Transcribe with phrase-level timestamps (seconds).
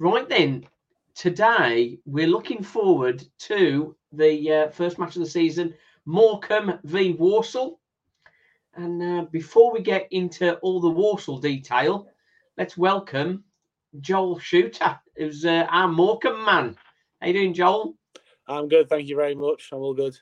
[0.00, 0.66] Right then,
[1.14, 5.72] today we're looking forward to the uh, first match of the season,
[6.04, 7.78] Morecambe v Walsall.
[8.74, 12.08] And uh, before we get into all the Walsall detail,
[12.58, 13.44] let's welcome
[14.00, 16.76] Joel Shooter, who's uh, our Morecambe man.
[17.20, 17.94] How you doing, Joel?
[18.48, 19.68] I'm good, thank you very much.
[19.70, 20.18] I'm all good.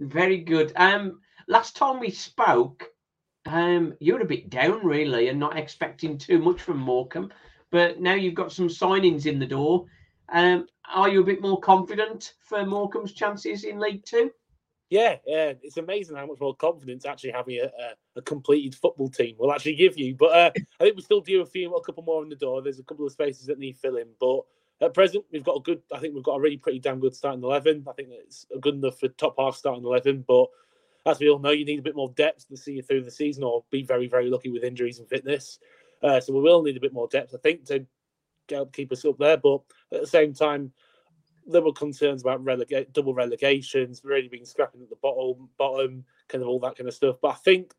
[0.00, 0.72] Very good.
[0.76, 2.86] Um, last time we spoke,
[3.44, 7.34] um, you were a bit down really, and not expecting too much from Morecambe
[7.74, 9.86] but now you've got some signings in the door.
[10.28, 14.30] Um, are you a bit more confident for Morecambe's chances in League Two?
[14.90, 19.08] Yeah, yeah, it's amazing how much more confidence actually having a, a, a completed football
[19.08, 20.14] team will actually give you.
[20.14, 22.62] But uh, I think we still do a few, a couple more in the door.
[22.62, 24.42] There's a couple of spaces that need filling, but
[24.80, 25.82] at present we've got a good.
[25.92, 27.84] I think we've got a really pretty damn good starting eleven.
[27.88, 30.46] I think it's good enough for top half starting eleven, but
[31.06, 33.10] as we all know, you need a bit more depth to see you through the
[33.10, 35.58] season, or be very, very lucky with injuries and fitness.
[36.04, 37.84] Uh, so we will need a bit more depth, I think, to
[38.50, 39.38] help keep us up there.
[39.38, 40.70] But at the same time,
[41.46, 46.42] there were concerns about relegate double relegations, really being scrapping at the bottom, bottom, kind
[46.42, 47.16] of all that kind of stuff.
[47.22, 47.72] But I think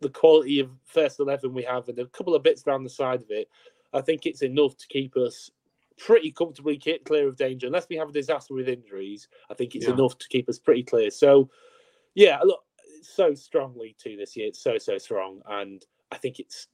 [0.00, 3.20] the quality of first eleven we have and a couple of bits down the side
[3.20, 3.48] of it,
[3.92, 5.50] I think it's enough to keep us
[5.98, 7.66] pretty comfortably clear of danger.
[7.66, 9.92] Unless we have a disaster with injuries, I think it's yeah.
[9.92, 11.10] enough to keep us pretty clear.
[11.10, 11.50] So,
[12.14, 12.64] yeah, look,
[13.02, 14.48] so strongly to this year.
[14.48, 16.68] It's so so strong, and I think it's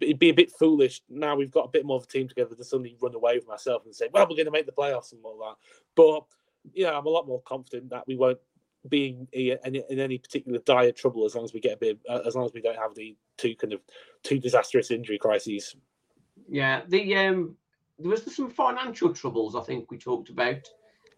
[0.00, 2.54] it'd be a bit foolish now we've got a bit more of a team together
[2.54, 5.12] to suddenly run away with myself and say, well, we're going to make the playoffs
[5.12, 5.56] and all that.
[5.96, 6.24] But
[6.74, 8.38] yeah, I'm a lot more confident that we won't
[8.88, 12.20] be in, in, any particular dire trouble as long as we get a bit, uh,
[12.26, 13.80] as long as we don't have the two kind of
[14.22, 15.76] two disastrous injury crises.
[16.48, 17.56] Yeah, the um,
[17.98, 20.68] there was some financial troubles I think we talked about.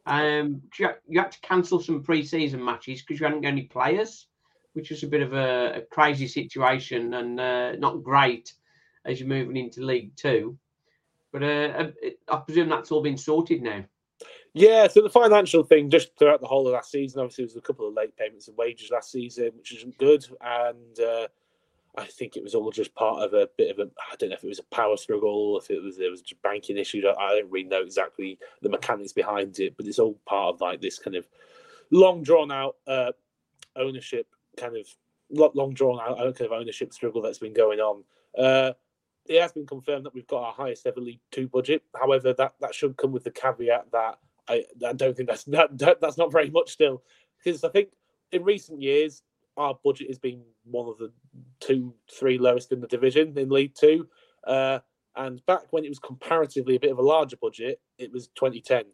[0.06, 3.62] Um, you had, you had to cancel some pre-season matches because you hadn't got any
[3.62, 4.27] players,
[4.72, 8.53] which was a bit of a, a crazy situation and uh, not great
[9.04, 10.58] as you're moving into League Two.
[11.32, 11.90] But uh,
[12.28, 13.84] I presume that's all been sorted now.
[14.54, 17.56] Yeah, so the financial thing just throughout the whole of last season, obviously, there was
[17.56, 20.26] a couple of late payments of wages last season, which isn't good.
[20.42, 21.28] And uh,
[21.96, 24.36] I think it was all just part of a bit of a, I don't know
[24.36, 27.02] if it was a power struggle, if it was there was just banking issue.
[27.18, 30.82] I don't really know exactly the mechanics behind it, but it's all part of like
[30.82, 31.26] this kind of
[31.91, 33.12] long drawn out uh,
[33.76, 34.26] ownership
[34.56, 34.86] kind of
[35.30, 38.04] long drawn out kind of ownership struggle that's been going on.
[38.36, 38.72] Uh,
[39.27, 41.83] it has been confirmed that we've got our highest ever League Two budget.
[41.99, 44.19] However, that, that should come with the caveat that
[44.49, 47.03] I, I don't think that's that, that, that's not very much still,
[47.43, 47.91] because I think
[48.33, 49.22] in recent years
[49.56, 51.12] our budget has been one of the
[51.60, 54.09] two, three lowest in the division in League Two.
[54.47, 54.78] Uh,
[55.16, 58.84] and back when it was comparatively a bit of a larger budget, it was 2010,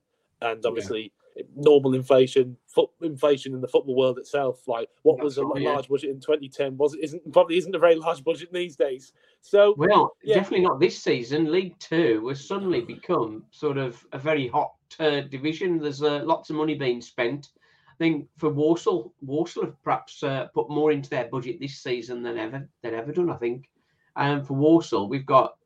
[0.43, 1.12] and obviously
[1.56, 4.66] normal inflation, foot inflation in the football world itself.
[4.66, 5.91] Like what That's was a right, large yeah.
[5.91, 9.12] budget in 2010 was isn't probably isn't a very large budget these days.
[9.41, 10.36] So well, yeah.
[10.36, 11.51] definitely not this season.
[11.51, 15.78] League Two has suddenly become sort of a very hot uh, division.
[15.78, 17.51] There's uh, lots of money being spent.
[17.89, 22.22] I think for Walsall, Walsall have perhaps uh, put more into their budget this season
[22.22, 23.30] than ever than ever done.
[23.30, 23.68] I think,
[24.16, 25.57] and for Walsall, we've got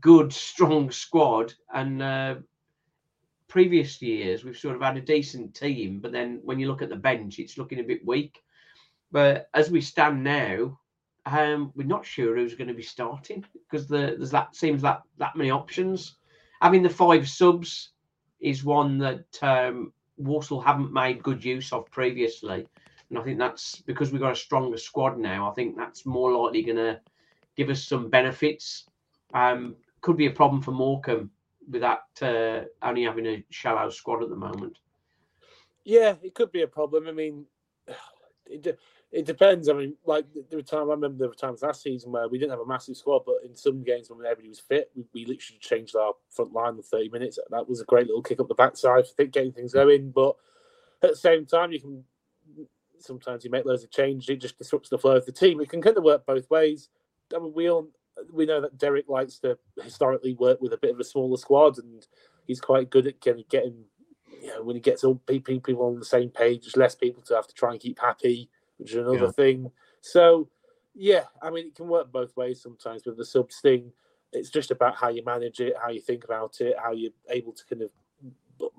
[0.00, 2.34] good, strong squad and uh,
[3.48, 6.88] previous years we've sort of had a decent team, but then when you look at
[6.88, 8.42] the bench, it's looking a bit weak.
[9.12, 10.78] But as we stand now,
[11.26, 15.02] um, we're not sure who's going to be starting because the, there's that seems that
[15.18, 16.16] that many options.
[16.60, 17.90] Having the five subs
[18.40, 22.66] is one that um, Walsall haven't made good use of previously,
[23.10, 25.50] and I think that's because we've got a stronger squad now.
[25.50, 27.00] I think that's more likely going to
[27.56, 28.84] give us some benefits.
[29.34, 31.30] Um, could be a problem for Morecambe
[31.68, 34.78] with that uh, only having a shallow squad at the moment.
[35.84, 37.08] Yeah, it could be a problem.
[37.08, 37.46] I mean,
[38.46, 38.78] it,
[39.12, 39.68] it depends.
[39.68, 42.38] I mean, like there were times I remember there were times last season where we
[42.38, 45.24] didn't have a massive squad, but in some games when everybody was fit, we, we
[45.24, 47.38] literally changed our front line in thirty minutes.
[47.50, 50.10] That was a great little kick up the backside, think, getting things going.
[50.10, 50.36] But
[51.02, 52.04] at the same time, you can
[52.98, 55.60] sometimes you make loads of changes, it just disrupts the flow of the team.
[55.60, 56.88] It can kind of work both ways.
[57.34, 57.88] I mean, we all
[58.32, 61.78] we know that Derek likes to historically work with a bit of a smaller squad,
[61.78, 62.06] and
[62.46, 63.84] he's quite good at kind of getting,
[64.40, 67.22] you know, when he gets all PP people on the same page, there's less people
[67.22, 68.48] to have to try and keep happy,
[68.78, 69.30] which is another yeah.
[69.32, 69.70] thing.
[70.00, 70.48] So,
[70.94, 73.92] yeah, I mean, it can work both ways sometimes with the subs thing.
[74.32, 77.52] It's just about how you manage it, how you think about it, how you're able
[77.52, 77.90] to kind of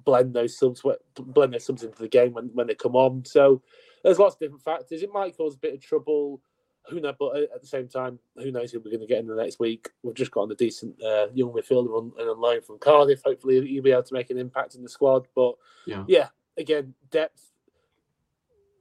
[0.03, 0.83] blend those subs,
[1.15, 3.25] blend those subs into the game when, when they come on.
[3.25, 3.61] So,
[4.03, 5.03] there's lots of different factors.
[5.03, 6.41] It might cause a bit of trouble
[6.89, 7.15] who knows?
[7.19, 9.59] But at the same time, who knows who we're going to get in the next
[9.59, 9.89] week?
[10.03, 13.21] We've just got a decent uh, young midfielder on, on loan from Cardiff.
[13.23, 15.27] Hopefully, he'll be able to make an impact in the squad.
[15.35, 15.55] But
[15.85, 17.51] yeah, yeah again, depth.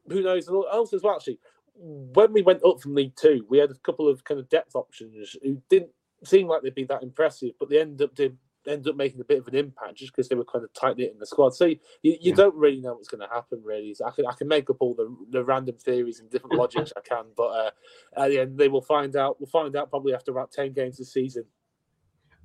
[0.08, 0.48] Who knows?
[0.48, 1.38] And Also, as well, actually,
[1.74, 4.74] when we went up from League Two, we had a couple of kind of depth
[4.74, 5.90] options who didn't
[6.24, 9.24] seem like they'd be that impressive, but they ended up doing ended up making a
[9.24, 11.54] bit of an impact just because they were kind of tight knit in the squad.
[11.54, 12.34] So you, you yeah.
[12.34, 13.94] don't really know what's going to happen, really.
[13.94, 16.92] So I can I can make up all the, the random theories and different logics
[16.96, 17.70] I can, but uh,
[18.16, 19.40] at the end they will find out.
[19.40, 21.44] We'll find out probably after about ten games this season.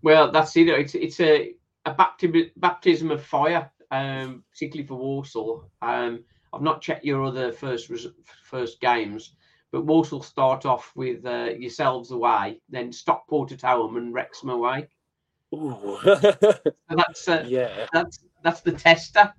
[0.01, 0.69] Well, that's it.
[0.69, 1.53] It's it's a
[1.85, 5.69] a baptism baptism of fire, um, particularly for Walsall.
[5.81, 7.91] Um, I've not checked your other first
[8.43, 9.35] first games,
[9.71, 14.87] but Walsall start off with uh, yourselves away, then Stockport at home and Wrexham away
[15.51, 15.97] so
[16.89, 17.87] that's uh, yeah.
[17.91, 19.33] That's that's the tester.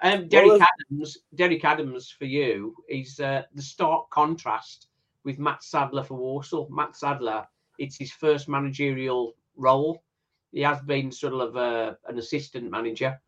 [0.00, 0.60] Um, Derek well,
[0.90, 1.18] Adams.
[1.34, 4.88] Derek Adams for you is uh, the stark contrast
[5.24, 6.68] with Matt Sadler for Walsall.
[6.70, 7.46] Matt Sadler,
[7.78, 10.04] it's his first managerial role.
[10.52, 13.18] He has been sort of a, uh, an assistant manager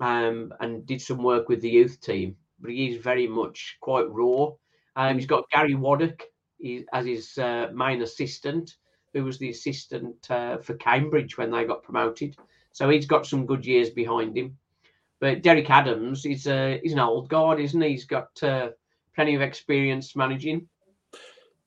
[0.00, 4.10] um, and did some work with the youth team, but he is very much quite
[4.10, 4.48] raw.
[4.96, 6.22] Um, he's got Gary Waddock
[6.92, 8.76] as his uh, main assistant
[9.12, 12.36] who was the assistant uh, for Cambridge when they got promoted.
[12.72, 14.58] So he's got some good years behind him.
[15.20, 17.90] But Derek Adams, is uh, he's an old guard, isn't he?
[17.90, 18.70] He's got uh,
[19.14, 20.68] plenty of experience managing.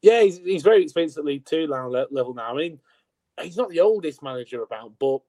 [0.01, 2.53] Yeah, he's, he's very experienced at League Two level now.
[2.53, 2.79] I mean,
[3.41, 5.21] he's not the oldest manager about, but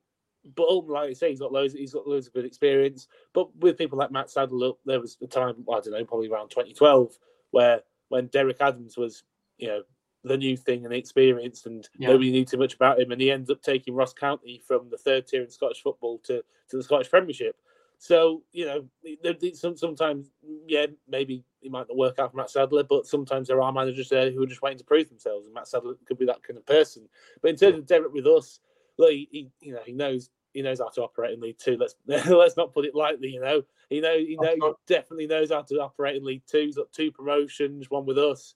[0.54, 1.74] but like I say, he's got loads.
[1.74, 3.08] He's got loads of good experience.
[3.32, 6.50] But with people like Matt Sadler, there was a time I don't know, probably around
[6.50, 7.18] 2012,
[7.50, 9.24] where when Derek Adams was,
[9.58, 9.82] you know,
[10.24, 12.08] the new thing and the experience, and yeah.
[12.08, 13.10] nobody knew too much about him.
[13.10, 16.42] And he ends up taking Ross County from the third tier in Scottish football to,
[16.68, 17.56] to the Scottish Premiership.
[17.98, 19.34] So you know,
[19.74, 20.30] sometimes
[20.66, 24.08] yeah, maybe it might not work out for Matt Sadler, but sometimes there are managers
[24.08, 26.56] there who are just waiting to prove themselves, and Matt Sadler could be that kind
[26.56, 27.06] of person.
[27.42, 28.60] But in terms of Derek with us,
[28.98, 31.76] look, he, he you know he knows he knows how to operate in League Two.
[31.78, 31.94] Let's
[32.26, 33.28] let's not put it lightly.
[33.28, 36.60] You know, he know he know he definitely knows how to operate in League Two.
[36.60, 38.54] He's got two promotions, one with us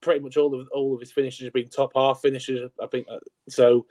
[0.00, 2.70] pretty much all of all of his finishes have been top half finishes.
[2.82, 3.18] I think uh,
[3.48, 3.86] so.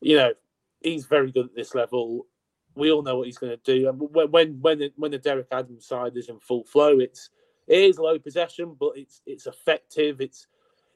[0.00, 0.32] You know,
[0.80, 2.26] he's very good at this level.
[2.74, 3.88] We all know what he's going to do.
[3.88, 7.30] And when when when the, when the Derek Adams side is in full flow, it's
[7.66, 10.20] it is low possession, but it's it's effective.
[10.20, 10.46] It's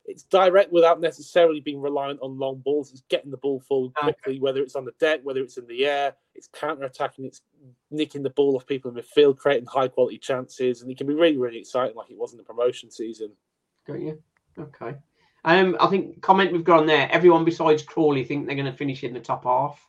[0.04, 2.90] it's direct without necessarily being reliant on long balls.
[2.92, 5.84] It's getting the ball forward quickly, whether it's on the deck, whether it's in the
[5.86, 6.14] air.
[6.34, 7.24] It's counter attacking.
[7.24, 7.42] It's
[7.90, 11.14] nicking the ball off people in midfield, creating high quality chances, and it can be
[11.14, 13.32] really really exciting, like it was in the promotion season.
[13.86, 14.22] Got you.
[14.58, 14.94] Okay.
[15.44, 17.08] Um, I think comment we've got on there.
[17.10, 19.84] Everyone besides Crawley think they're going to finish in the top half.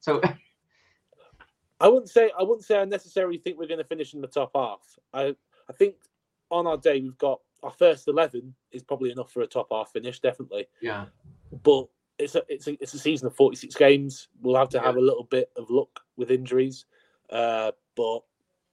[0.00, 0.20] So
[1.80, 4.28] I wouldn't say I wouldn't say I necessarily think we're going to finish in the
[4.28, 4.80] top half.
[5.12, 5.34] I
[5.68, 5.96] I think
[6.50, 9.92] on our day we've got our first eleven is probably enough for a top half
[9.92, 10.66] finish, definitely.
[10.80, 11.06] Yeah.
[11.64, 14.28] But it's a it's a it's a season of forty six games.
[14.40, 14.84] We'll have to yeah.
[14.84, 16.84] have a little bit of luck with injuries,
[17.30, 18.20] uh, but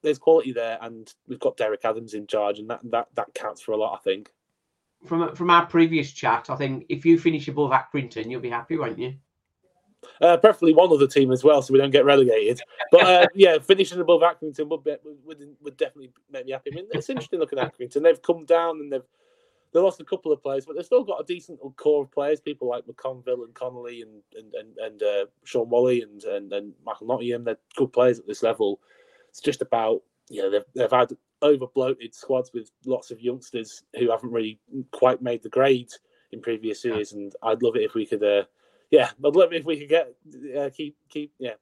[0.04, 3.62] there's quality there, and we've got Derek Adams in charge, and that that that counts
[3.62, 3.96] for a lot.
[3.96, 4.32] I think
[5.06, 8.78] from from our previous chat, I think if you finish above Accrington, you'll be happy,
[8.78, 9.16] won't you?
[10.22, 12.62] Uh, preferably one other team as well, so we don't get relegated.
[12.92, 16.72] But uh, yeah, finishing above Accrington would, be, would would definitely make me happy.
[16.72, 18.04] I mean, it's interesting looking at Accrington.
[18.04, 19.04] They've come down and they've
[19.72, 22.40] they lost a couple of players, but they've still got a decent core of players.
[22.40, 26.74] People like McConville and Connolly and and and, and uh, Shaun Whalley and, and and
[26.86, 27.44] Michael Nottingham.
[27.44, 28.80] They're good players at this level.
[29.30, 33.84] It's just about you know they've they've had over bloated squads with lots of youngsters
[33.98, 34.60] who haven't really
[34.92, 35.90] quite made the grade
[36.32, 37.14] in previous years.
[37.14, 38.44] And I'd love it if we could, uh,
[38.92, 40.16] yeah, I'd love it if we could get
[40.58, 41.54] uh, keep keep yeah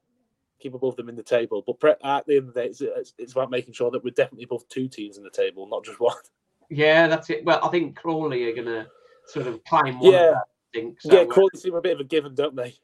[0.60, 1.64] keep above them in the table.
[1.66, 4.04] But pre- at the end of the day, it's, it's, it's about making sure that
[4.04, 6.16] we're definitely above two teams in the table, not just one.
[6.70, 7.46] Yeah, that's it.
[7.46, 8.88] Well, I think Crawley are going to
[9.26, 10.12] sort of climb one.
[10.12, 10.34] Yeah,
[10.74, 11.02] think.
[11.02, 12.76] So, yeah, uh, Crawley seem a bit of a given, don't they?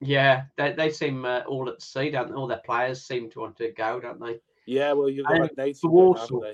[0.00, 2.34] Yeah, they, they seem uh, all at sea, don't they?
[2.34, 4.40] All their players seem to want to go, don't they?
[4.66, 6.44] Yeah, well, you've Um, got Nate for Walsall,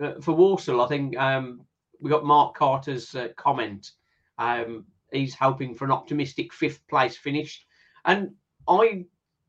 [0.00, 1.62] uh, for Walsall, I think um,
[2.00, 3.92] we got Mark Carter's uh, comment.
[4.38, 7.64] Um, he's hoping for an optimistic fifth place finish,
[8.04, 8.34] and
[8.66, 9.04] I,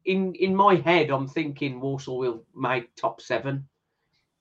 [0.06, 3.68] in in my head, I'm thinking Walsall will make top seven.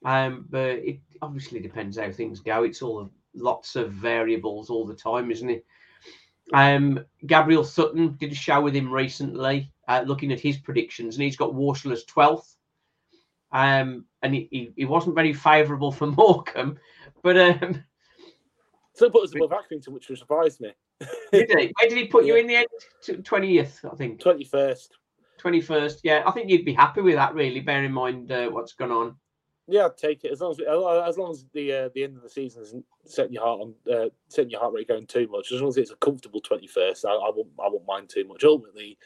[0.04, 2.64] Um, but it obviously depends how things go.
[2.64, 5.64] It's all lots of variables all the time, isn't it?
[6.52, 11.25] Um, Gabriel Sutton did a show with him recently, uh, looking at his predictions, and
[11.25, 12.56] he's got Walsall as twelfth.
[13.54, 16.78] Um, and he, he, he wasn't very favourable for Morecambe,
[17.23, 17.84] but um,
[18.94, 20.73] So put us above Accrington, which surprised me.
[21.32, 21.73] did he?
[21.80, 23.25] Where did he put you in the end?
[23.25, 24.20] Twentieth, I think.
[24.20, 24.96] Twenty first.
[25.38, 26.00] Twenty first.
[26.04, 27.61] Yeah, I think you'd be happy with that, really.
[27.61, 29.16] Bear in mind uh, what's gone on.
[29.66, 32.23] Yeah, I'd take it as long as as long as the uh, the end of
[32.23, 35.52] the season isn't setting your heart on uh, setting your heart rate going too much.
[35.52, 38.26] As long as it's a comfortable twenty first, I, I won't I won't mind too
[38.26, 38.44] much.
[38.44, 38.99] Ultimately,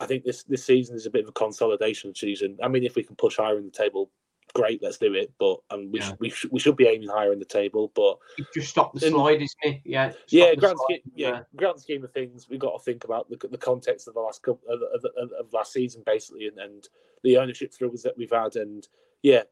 [0.00, 2.56] I think this this season is a bit of a consolidation season.
[2.62, 4.10] I mean, if we can push higher in the table,
[4.54, 5.32] great, let's do it.
[5.38, 6.08] But um, we Yeah.
[6.10, 7.90] sh- we, sh- we should be aiming higher in the table.
[7.94, 8.18] But
[8.54, 9.80] just stop the slide, isn't he?
[9.84, 10.12] Yeah.
[10.28, 13.38] yeah, grand scheme, yeah, uh, grand scheme of things, we've got to think about the,
[13.48, 16.88] the context of the last couple of, of, of, of last season, basically, and, and
[17.24, 18.86] the ownership struggles that we've had, and
[19.22, 19.42] yeah,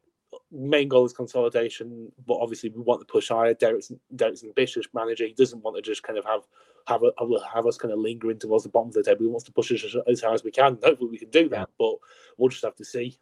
[0.51, 3.53] main goal is consolidation, but obviously we want to push higher.
[3.53, 6.41] Derek's Derek's ambitious manager; he doesn't want to just kind of have
[6.87, 9.23] have a, have, have us kind of lingering towards the bottom of the table.
[9.23, 10.77] He wants to push us as, as high as we can.
[10.83, 11.95] Hopefully, we can do that, but
[12.37, 13.17] we'll just have to see.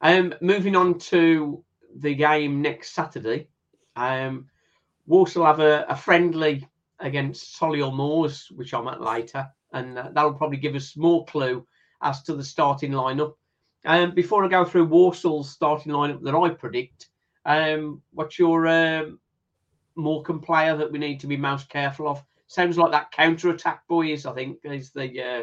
[0.00, 1.62] Um, moving on to
[1.96, 3.48] the game next Saturday,
[3.96, 4.48] um,
[5.06, 6.66] Walsall have a, a friendly
[6.98, 11.66] against Solihull Moors, which I'm at later, and uh, that'll probably give us more clue
[12.02, 13.34] as to the starting lineup.
[13.84, 17.08] Um, before I go through Walsall's starting lineup that I predict,
[17.44, 19.18] um, what's your um,
[19.96, 22.22] Morecambe player that we need to be most careful of?
[22.52, 24.26] Sounds like that counter attack boys.
[24.26, 25.42] I think is the uh,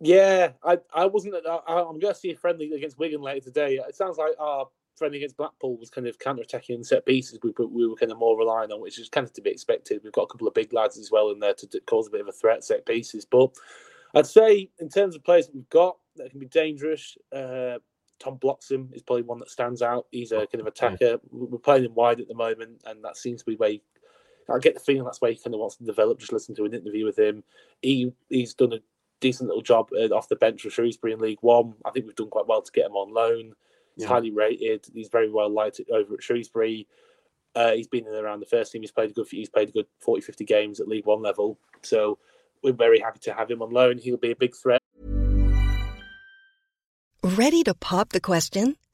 [0.00, 1.34] Yeah, I, I wasn't.
[1.46, 3.74] I, I'm going to see a friendly against Wigan later today.
[3.74, 7.38] It sounds like our friendly against Blackpool was kind of counter attacking set pieces.
[7.42, 10.00] We, we were kind of more relying on, which is kind of to be expected.
[10.02, 12.10] We've got a couple of big lads as well in there to, to cause a
[12.10, 13.26] bit of a threat set pieces.
[13.26, 13.50] But
[14.14, 17.80] I'd say in terms of players that we've got that can be dangerous, uh,
[18.18, 20.06] Tom Bloxham is probably one that stands out.
[20.10, 21.18] He's a kind of attacker.
[21.30, 23.72] We're playing him wide at the moment, and that seems to be where.
[23.72, 23.82] He,
[24.48, 26.18] I get the feeling that's where he kind of wants to develop.
[26.18, 27.42] Just listen to an interview with him.
[27.82, 28.78] He he's done a
[29.20, 31.74] decent little job uh, off the bench for Shrewsbury in League One.
[31.84, 33.54] I think we've done quite well to get him on loan.
[33.96, 34.08] He's Yeah.
[34.08, 34.86] highly rated.
[34.94, 36.86] He's very well liked over at Shrewsbury.
[37.54, 38.82] Uh, he's been in and around the first team.
[38.82, 39.26] He's played a good.
[39.30, 41.58] He's played a good 40, 50 games at League One level.
[41.82, 42.18] So
[42.62, 43.98] we're very happy to have him on loan.
[43.98, 44.82] He'll be a big threat.
[47.22, 48.76] Ready to pop the question?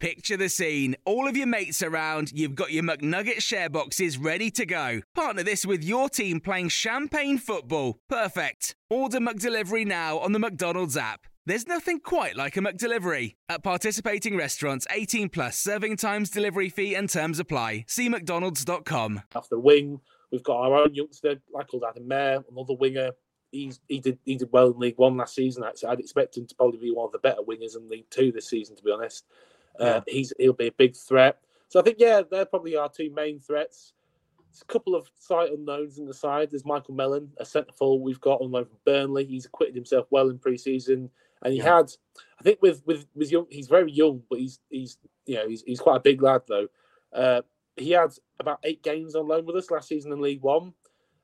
[0.00, 0.94] Picture the scene.
[1.04, 5.00] All of your mates around, you've got your McNugget share boxes ready to go.
[5.12, 7.98] Partner this with your team playing champagne football.
[8.08, 8.76] Perfect.
[8.88, 11.26] Order McDelivery now on the McDonald's app.
[11.46, 13.34] There's nothing quite like a McDelivery.
[13.48, 17.84] At participating restaurants, 18 plus serving times, delivery fee, and terms apply.
[17.88, 19.22] See McDonald's.com.
[19.34, 20.00] off the wing.
[20.30, 23.10] We've got our own youngster, like called Adam Mayor, another winger.
[23.50, 25.64] He's he did he did well in League One last season.
[25.64, 28.30] I'd, I'd expect him to probably be one of the better wingers in League Two
[28.30, 28.76] this season.
[28.76, 29.24] To be honest,
[29.78, 31.38] uh, he's he'll be a big threat.
[31.68, 33.92] So I think yeah, they're probably our two main threats.
[34.50, 36.50] There's a couple of sight unknowns in the side.
[36.50, 39.26] There's Michael Mellon, a centre forward we've got on loan from Burnley.
[39.26, 41.10] He's acquitted himself well in pre-season,
[41.42, 41.92] and he had,
[42.40, 45.62] I think, with with with young, he's very young, but he's he's you know he's
[45.62, 46.68] he's quite a big lad though.
[47.12, 47.42] Uh,
[47.76, 50.72] he had about eight games on loan with us last season in League One,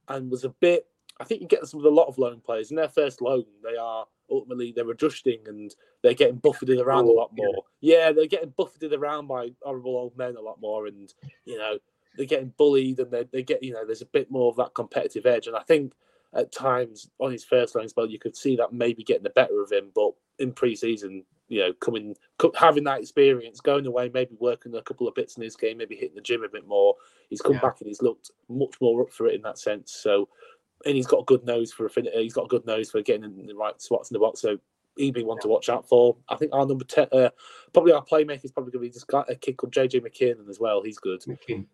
[0.08, 0.86] and was a bit.
[1.20, 3.44] I think you get this with a lot of loan players in their first loan.
[3.62, 7.64] They are ultimately they're adjusting and they're getting buffeted around a lot more.
[7.80, 11.12] Yeah, they're getting buffeted around by horrible old men a lot more, and
[11.44, 11.78] you know
[12.16, 14.74] they're getting bullied and they they get you know there's a bit more of that
[14.74, 15.46] competitive edge.
[15.46, 15.92] And I think
[16.34, 19.62] at times on his first loan spell you could see that maybe getting the better
[19.62, 22.16] of him, but in pre-season, you know, coming
[22.56, 25.94] having that experience, going away, maybe working a couple of bits in his game, maybe
[25.94, 26.96] hitting the gym a bit more.
[27.30, 27.60] He's come Yeah.
[27.60, 29.92] back and he's looked much more up for it in that sense.
[29.92, 30.28] So,
[30.86, 32.22] and he's got a good nose for affinity.
[32.22, 34.40] He's got a good nose for getting in the right spots in the box.
[34.40, 34.58] So
[34.96, 36.16] he'd be one to watch out for.
[36.28, 37.30] I think our number ten, uh,
[37.72, 40.48] probably our playmaker is probably going to be this guy, a kid called JJ McKinnon
[40.48, 40.82] as well.
[40.82, 41.22] He's good.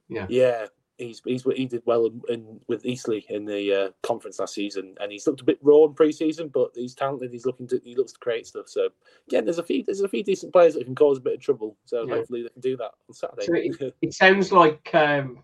[0.09, 0.27] Yeah.
[0.29, 0.67] Yeah,
[0.99, 4.95] he's, he's he did well in, in with Eastleigh in the uh, conference last season,
[5.01, 7.33] and he's looked a bit raw in pre-season, but he's talented.
[7.33, 8.69] He's looking to he looks to create stuff.
[8.69, 8.89] So
[9.29, 11.41] again, there's a few there's a few decent players that can cause a bit of
[11.41, 11.77] trouble.
[11.85, 12.17] So Yeah.
[12.17, 13.47] hopefully they can do that on Saturday.
[13.47, 13.55] So
[13.87, 15.39] it, it sounds like um,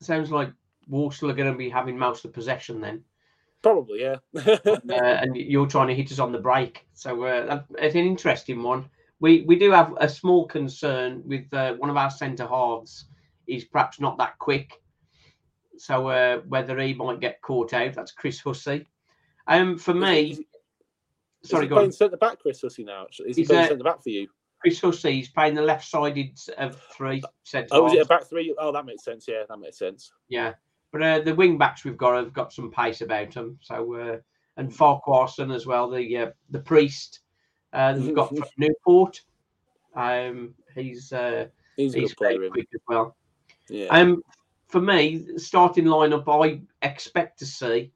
[0.00, 0.50] sounds like
[0.88, 3.04] Walsall are going to be having most of the possession then,
[3.62, 4.16] Probably, yeah.
[4.36, 6.84] uh, and you're trying to hit us on the break.
[6.94, 8.90] So uh, it's an interesting one.
[9.20, 13.04] We we do have a small concern with uh, one of our centre halves.
[13.46, 14.72] He's perhaps not that quick.
[15.78, 18.86] So uh, whether he might get caught out, that's Chris Hussey.
[19.46, 20.46] Um, for Is me,
[21.44, 23.04] sorry, is he playing centre back, Chris Hussey now.
[23.04, 24.28] Actually, is he He's, playing uh, centre back for you?
[24.60, 28.54] Chris Hussey, he's playing the left-sided of three centre Oh, is it a back three?
[28.58, 29.26] Oh, that makes sense.
[29.28, 30.12] Yeah, that makes sense.
[30.28, 30.54] Yeah,
[30.92, 33.58] but uh, the wing backs we've got have got some pace about them.
[33.60, 34.18] So uh,
[34.56, 37.20] and Farquharson as well, the uh, the priest
[37.72, 39.20] uh, that we've got from Newport.
[39.94, 41.46] Um, he's uh,
[41.76, 42.50] He's he's player.
[42.50, 43.16] quick as well.
[43.68, 43.86] Yeah.
[43.86, 44.22] Um,
[44.66, 47.92] for me, the starting lineup I expect to see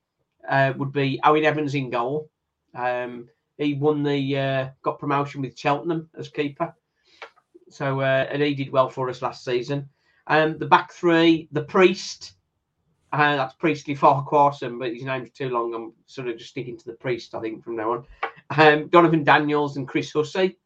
[0.48, 2.30] uh, would be Owen Evans in goal.
[2.74, 6.74] Um, he won the uh, got promotion with Cheltenham as keeper,
[7.70, 9.88] so uh, and he did well for us last season.
[10.26, 12.32] Um, the back three, the priest.
[13.16, 15.72] Uh, that's Priestley Farquharson, but his name's too long.
[15.74, 18.04] I'm sort of just sticking to the priest, I think, from now on.
[18.50, 20.58] Um, Donervon Daniels and Chris Hussey.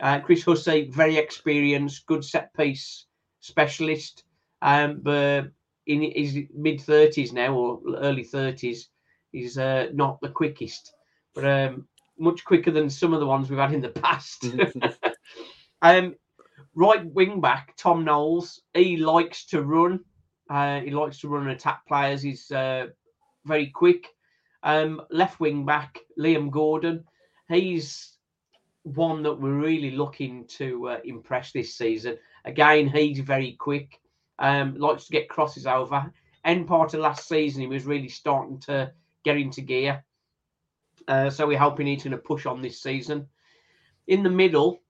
[0.00, 3.04] Uh, Chris Hussey, very experienced, good set piece
[3.40, 4.24] specialist,
[4.62, 5.50] um, but
[5.86, 8.86] in his mid 30s now or early 30s,
[9.30, 10.94] he's uh, not the quickest,
[11.34, 11.86] but um,
[12.18, 14.46] much quicker than some of the ones we've had in the past.
[15.82, 16.14] um,
[16.74, 20.00] right wing back, Tom Knowles, he likes to run.
[20.52, 22.20] Uh, he likes to run and attack players.
[22.20, 22.88] He's uh,
[23.46, 24.08] very quick.
[24.62, 27.04] Um, left wing back, Liam Gordon.
[27.48, 28.18] He's
[28.82, 32.18] one that we're really looking to uh, impress this season.
[32.44, 33.98] Again, he's very quick.
[34.38, 36.12] Um, likes to get crosses over.
[36.44, 38.92] End part of last season, he was really starting to
[39.24, 40.04] get into gear.
[41.08, 43.26] Uh, so we're hoping he's going to push on this season.
[44.06, 44.82] In the middle,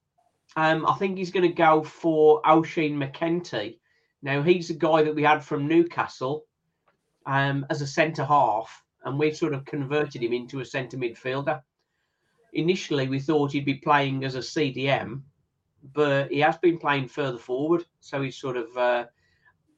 [0.56, 3.76] um, I think he's going to go for Oisin McEntee.
[4.22, 6.46] Now he's a guy that we had from Newcastle
[7.26, 11.60] um, as a centre half, and we've sort of converted him into a centre midfielder.
[12.52, 15.22] Initially, we thought he'd be playing as a CDM,
[15.94, 17.84] but he has been playing further forward.
[18.00, 19.06] So his sort of uh,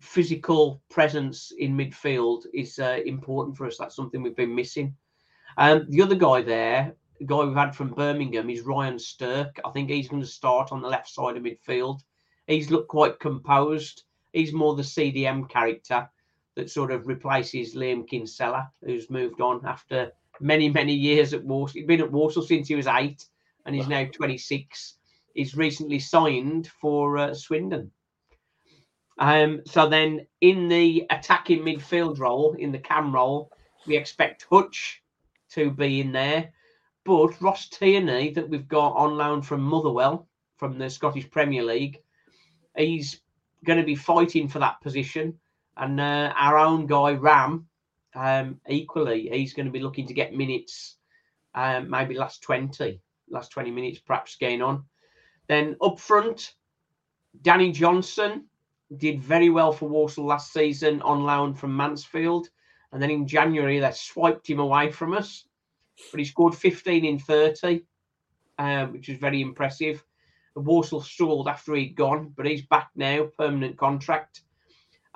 [0.01, 3.79] physical presence in midfield is uh, important for us.
[3.79, 4.95] That's something we've been missing.
[5.57, 9.59] Um, the other guy there, the guy we've had from Birmingham, is Ryan Stirk.
[9.65, 12.01] I think he's going to start on the left side of midfield.
[12.47, 14.03] He's looked quite composed.
[14.35, 16.09] He's more the CDM character
[16.57, 21.75] that sort of replaces Liam Kinsella, who's moved on after many, many years at Walsall.
[21.75, 23.25] He's been at Walsall since he was eight
[23.65, 24.97] and he's now 26.
[25.35, 27.93] He's recently signed for uh, Swindon.
[29.19, 33.53] Um, so then in the attacking midfield role, in the cam role,
[33.87, 35.01] we expect Hutch
[35.51, 36.53] to be in there.
[37.05, 41.99] But Ross Tierney, that we've got on loan from Motherwell from the Scottish Premier League,
[42.77, 43.21] he's
[43.65, 45.39] going to be fighting for that position.
[45.77, 47.67] And uh, our own guy, Ram,
[48.15, 50.97] um, equally, he's going to be looking to get minutes,
[51.55, 54.85] um, maybe last 20, last 20 minutes, perhaps going on.
[55.49, 56.55] Then up front,
[57.43, 58.45] Danny Johnson
[58.97, 62.49] did very well for Walsall last season on loan from Mansfield.
[62.93, 65.45] And then in January, they swiped him away from us.
[66.11, 67.83] But he scored 15 in 30,
[68.59, 70.05] um, which is very impressive.
[70.55, 74.43] Walsall struggled after he'd gone, but he's back now, permanent contract.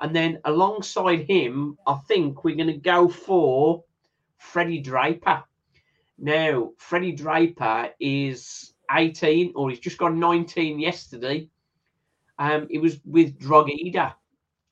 [0.01, 3.85] And then alongside him, I think we're going to go for
[4.39, 5.43] Freddie Draper.
[6.19, 11.49] Now, Freddie Draper is 18, or he's just gone 19 yesterday.
[12.39, 14.15] Um, was with Drogheda,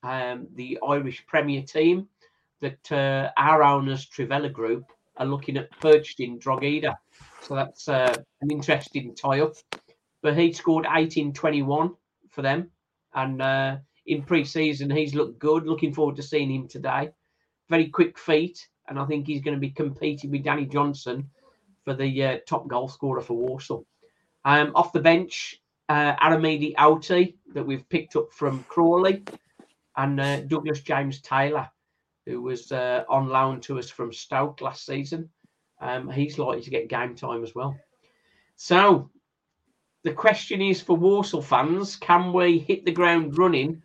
[0.03, 2.07] um, the Irish Premier team
[2.61, 4.85] that uh, our owners, Trivela Group,
[5.17, 6.97] are looking at purchasing Drogheda.
[7.41, 9.53] So that's uh, an interesting tie up.
[10.27, 11.95] But he scored 18 21
[12.31, 12.69] for them.
[13.13, 15.65] And uh, in pre season, he's looked good.
[15.65, 17.11] Looking forward to seeing him today.
[17.69, 18.67] Very quick feet.
[18.89, 21.29] And I think he's going to be competing with Danny Johnson
[21.85, 23.85] for the uh, top goal scorer for Walsall.
[24.43, 29.23] Um, off the bench, uh, Aramide Oteh that we've picked up from Crawley
[29.95, 31.69] and uh, Douglas James Taylor,
[32.25, 35.29] who was uh, on loan to us from Stoke last season.
[35.79, 37.77] Um, he's likely to get game time as well.
[38.57, 39.09] So
[40.07, 43.81] the question is for Walsall fans, can we hit the ground running?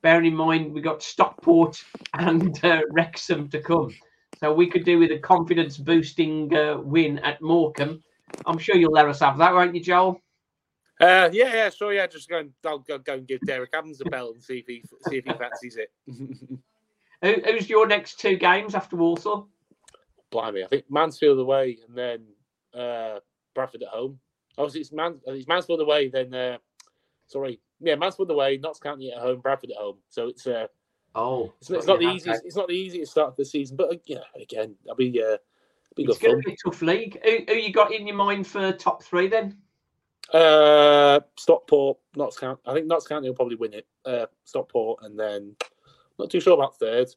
[0.00, 3.94] Bearing in mind we got Stockport and uh, Wrexham to come.
[4.38, 8.02] So we could do with a confidence boosting uh, win at Morecambe.
[8.46, 10.22] I'm sure you'll let us have that, won't you, Joel?
[11.02, 12.06] Uh, yeah, yeah, sure, yeah.
[12.06, 14.66] Just go and I'll go, go and give Derek Adams a bell and see if
[14.66, 15.90] he see if he fancies it.
[17.20, 19.48] Who, who's your next two games after Walsall?
[20.30, 22.26] Blimey, I think Mansfield away and then
[22.80, 23.18] uh,
[23.54, 24.20] Bradford at home.
[24.58, 26.58] Obviously, it's, Man- it's Mansfield away, then uh,
[27.26, 29.98] sorry, yeah, Mansfield away, Notts County at home, Bradford at home.
[30.08, 30.66] So it's uh,
[31.14, 32.44] Oh, it's, it's not the easiest.
[32.44, 35.38] It's not the easiest start of the season, but uh, yeah, again, I'll be uh,
[35.96, 37.18] be good It's going to be a tough league.
[37.24, 39.58] Who, who you got in your mind for top three then?
[40.32, 42.60] Uh, Stockport, Notts County.
[42.66, 43.86] I think Notts County will probably win it.
[44.04, 45.56] Uh, Stockport, and then
[46.18, 47.08] not too sure about third.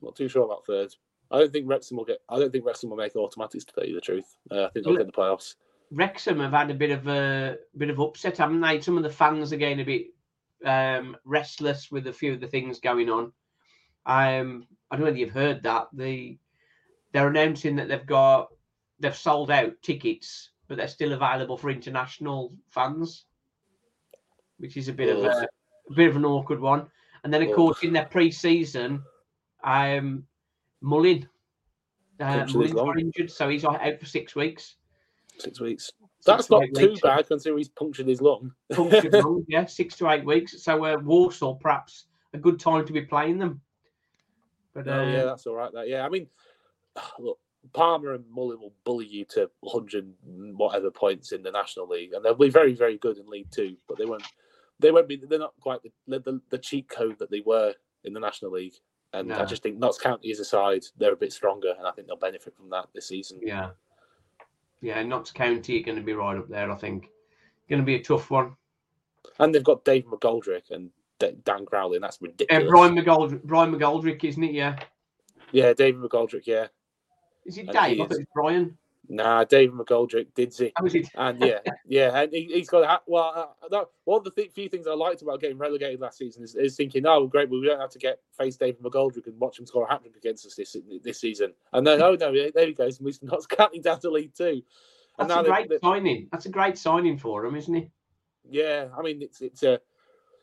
[0.00, 0.94] Not too sure about third.
[1.30, 2.22] I don't think Wrexham will get.
[2.28, 3.64] I don't think Wrexham will make automatics.
[3.64, 5.56] To tell you the truth, uh, I think they'll get the playoffs.
[5.92, 8.80] Wrexham have had a bit of a bit of upset, haven't they?
[8.80, 10.06] Some of the fans are getting a bit
[10.64, 13.32] um, restless with a few of the things going on.
[14.06, 16.38] Um, I don't know whether you've heard that the
[17.12, 18.48] they're announcing that they've got
[19.00, 23.26] they've sold out tickets, but they're still available for international fans,
[24.58, 25.46] which is a bit of a,
[25.90, 26.86] a bit of an awkward one.
[27.24, 27.54] And then, of Ugh.
[27.54, 29.02] course, in their pre-season,
[29.62, 30.24] um,
[30.80, 31.28] Mullin,
[32.18, 34.76] uh, Mullin's got injured, so he's out for six weeks.
[35.38, 35.90] Six weeks.
[36.24, 37.00] That's to not eight too weeks.
[37.00, 38.52] bad considering he's punctured his lung.
[38.72, 40.62] punctured lung, yeah, six to eight weeks.
[40.62, 43.60] So uh, Walsall, perhaps a good time to be playing them.
[44.74, 45.72] But uh, Oh yeah, that's all right.
[45.72, 46.28] That yeah, I mean,
[47.18, 47.38] look,
[47.72, 50.12] Palmer and Mullin will bully you to 100
[50.56, 53.76] whatever points in the National League, and they'll be very, very good in League Two.
[53.88, 54.24] But they won't.
[54.78, 55.16] They won't be.
[55.16, 58.74] They're not quite the the, the cheat code that they were in the National League.
[59.14, 60.84] And I just think Notts County is a side.
[60.96, 63.40] They're a bit stronger, and I think they'll benefit from that this season.
[63.42, 63.70] yeah,
[64.82, 66.70] yeah, Notts County are going to be right up there.
[66.70, 67.08] I think
[67.70, 68.54] going to be a tough one.
[69.38, 72.68] And they've got Dave McGoldrick and D- Dan Crowley, and that's Uh, ridiculous.
[72.68, 74.52] Brian McGoldrick, Brian McGoldrick, isn't it?
[74.52, 74.78] Yeah,
[75.52, 76.46] Yeah, David McGoldrick.
[76.46, 76.66] Yeah,
[77.46, 77.76] is it Dave?
[77.76, 78.18] I thought is.
[78.18, 78.76] it was Brian.
[79.12, 80.72] Nah, David McGoldrick did see.
[80.76, 80.84] How?
[81.28, 82.82] And yeah, yeah, and he, he's got.
[82.82, 86.00] a- Well, uh, that, one of the th- few things I liked about getting relegated
[86.00, 88.82] last season is, is thinking, oh, great, well, we don't have to get face David
[88.82, 91.52] McGoldrick and watch him score a hat trick against us this this season.
[91.72, 93.24] And then, oh no, there he goes, Mr.
[93.24, 94.62] Notts County down to League Two.
[95.18, 96.28] And That's a great they- signing.
[96.32, 97.90] That's a great signing for him, isn't it?
[98.50, 99.78] yeah, I mean, it's it's a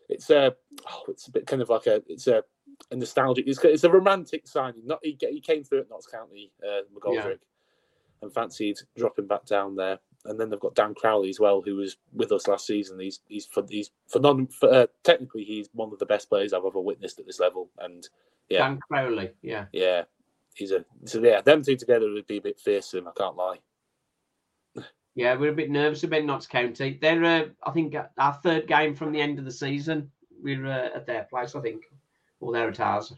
[0.08, 0.56] it's a
[0.90, 2.44] oh, it's a bit kind of like a it's a,
[2.92, 3.46] a nostalgic.
[3.48, 4.86] It's, it's a romantic signing.
[4.86, 7.40] Not he, he came through at Notts County, uh, McGoldrick,
[8.22, 10.00] and fancied dropping back down there.
[10.26, 13.00] And then they've got Dan Crowley as well, who was with us last season.
[13.00, 16.66] He's he's for he's phenom- for, uh, technically he's one of the best players I've
[16.66, 17.70] ever witnessed at this level.
[17.80, 18.08] And
[18.50, 19.32] yeah, Dan Crowley.
[19.42, 20.04] Yeah, yeah,
[20.56, 23.08] he's a so yeah, them two together would be a bit fearsome.
[23.08, 23.60] I can't lie.
[25.16, 25.36] yeah.
[25.36, 27.00] We're a bit nervous about Notts County.
[27.02, 30.12] They're, uh, I think, our third game from the end of the season.
[30.42, 31.84] We're uh, at their place, I think,
[32.40, 32.72] or they're.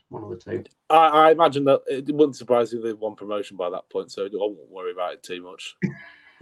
[0.10, 0.64] One of the two.
[0.90, 4.12] I, I imagine that it wouldn't surprise me if they won promotion by that point,
[4.12, 5.76] so I won't worry about it too much.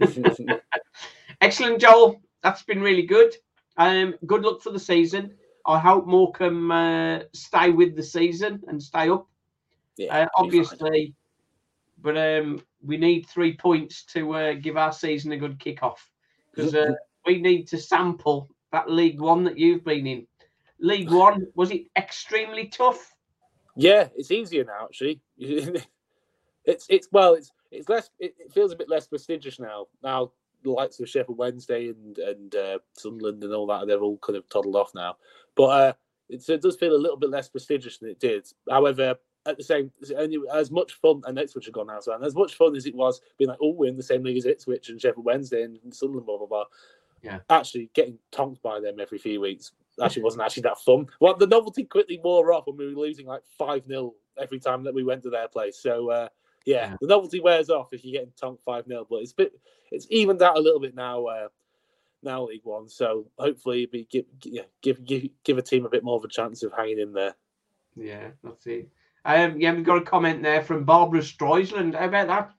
[1.40, 2.20] Excellent, Joel.
[2.42, 3.34] That's been really good.
[3.76, 5.34] Um, good luck for the season.
[5.66, 9.26] I hope Morecambe uh, stay with the season and stay up.
[9.96, 10.66] yeah, Uh, it'll be fine.
[10.72, 11.14] obviously,
[12.00, 16.10] but um, we need three points to uh, give our season a good kick-off
[16.54, 16.92] because uh,
[17.26, 20.26] we need to sample that League One that you've been in.
[20.80, 23.14] League One was it extremely tough?
[23.76, 24.84] Yeah, it's easier now.
[24.84, 28.10] Actually, it's it's well, it's it's less.
[28.18, 29.86] It, it feels a bit less prestigious now.
[30.02, 34.18] Now the likes of Sheffield Wednesday and and uh, Sunderland and all that, they're all
[34.18, 35.16] kind of toddled off now.
[35.54, 35.92] But uh,
[36.28, 38.46] it's, it does feel a little bit less prestigious than it did.
[38.68, 39.16] However,
[39.46, 39.90] at the same,
[40.52, 42.94] as much fun, and Ipswich have gone now, so and as much fun as it
[42.94, 45.78] was being like, oh, we're in the same league as Ipswich and Sheffield Wednesday and
[45.94, 46.64] Sunderland, blah blah blah.
[47.22, 47.38] Yeah.
[47.48, 51.06] Actually, getting tonked by them every few weeks actually wasn't actually that fun.
[51.20, 54.84] Well, the novelty quickly wore off when we were losing like five 0 every time
[54.84, 55.78] that we went to their place.
[55.78, 56.28] So uh,
[56.64, 56.96] yeah, Yeah.
[57.00, 59.52] the novelty wears off if you're getting tonked five 0 But it's a bit,
[59.90, 61.26] it's evened out a little bit now.
[61.26, 61.48] Uh,
[62.22, 66.04] now League One, so hopefully be give, yeah, give give give a team a bit
[66.04, 67.34] more of a chance of hanging in there.
[67.96, 68.88] Yeah, that's it.
[69.24, 71.94] Um, yeah, we've got a comment there from Barbara Streisand.
[71.94, 72.52] How about that?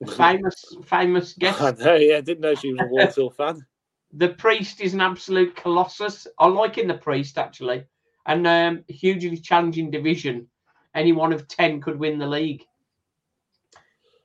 [0.16, 1.60] Famous, famous guest.
[1.60, 3.66] I know, yeah, didn't know she was a Walsall fan.
[4.12, 6.26] The priest is an absolute colossus.
[6.38, 7.84] I like in the priest actually,
[8.26, 10.48] and um, hugely challenging division.
[10.94, 12.64] Any one of ten could win the league.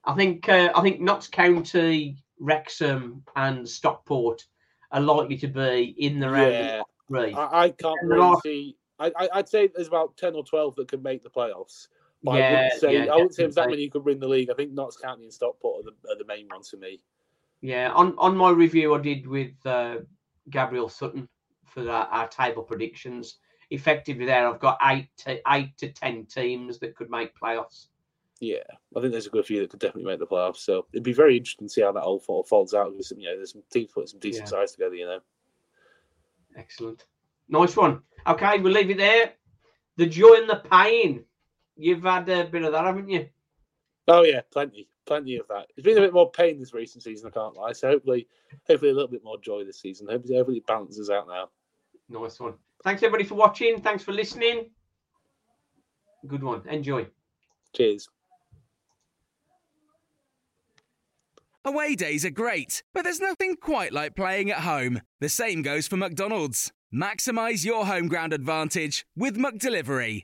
[0.06, 0.48] I think.
[0.50, 4.46] Uh, I think Notts County, Wrexham, and Stockport
[4.92, 7.34] are likely to be in the round Yeah, three.
[7.34, 8.78] I, I can't really are- see.
[9.00, 11.88] I, I, I'd say there's about ten or twelve that could make the playoffs.
[12.24, 14.20] But I yeah, wouldn't say yeah, I wouldn't say there's that many who could win
[14.20, 14.50] the league.
[14.50, 17.02] I think Notts County and Stockport are the, are the main ones for me.
[17.64, 20.00] Yeah, on on my review I did with uh,
[20.50, 21.30] Gabriel Sutton
[21.66, 23.38] for our, our table predictions.
[23.70, 27.88] Effectively, there I've got eight to eight to ten teams that could make playoffs.
[28.42, 28.58] Yeah,
[28.94, 30.58] I think there's a good few that could definitely make the playoffs.
[30.58, 32.92] So it'd be very interesting to see how that all folds out.
[32.92, 34.50] Because, you know, there's some teams putting some decent Yeah.
[34.50, 34.96] sides together.
[34.96, 35.20] You know,
[36.58, 37.06] Excellent.
[37.48, 38.02] Nice one.
[38.28, 39.32] Okay, we'll leave it there.
[39.96, 41.24] The joy and the pain.
[41.78, 43.30] You've had a bit of that, haven't you?
[44.08, 45.68] Oh yeah, plenty, plenty of that.
[45.76, 47.28] It's been a bit more pain this recent season.
[47.28, 47.72] I can't lie.
[47.74, 48.28] So hopefully,
[48.68, 50.08] hopefully a little bit more joy this season.
[50.10, 51.50] Hopefully, hopefully it balances out now.
[52.10, 52.56] Nice one.
[52.84, 53.82] Thanks everybody for watching.
[53.82, 54.70] Thanks for listening.
[56.28, 56.68] Good one.
[56.68, 57.08] Enjoy.
[57.74, 58.10] Cheers.
[61.66, 65.00] Away days are great, but there's nothing quite like playing at home.
[65.22, 66.74] The same goes for McDonald's.
[66.94, 70.24] Maximize your home ground advantage with McDelivery.